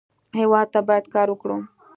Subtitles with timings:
[0.39, 1.57] هېواد ته باید کار وکړو